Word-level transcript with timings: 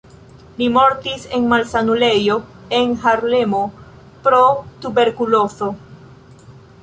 Li 0.59 0.67
mortis 0.77 1.25
en 1.39 1.43
malsanulejo 1.51 2.37
en 2.79 2.95
Harlemo 3.05 3.61
pro 4.29 4.41
tuberkulozo. 4.87 5.69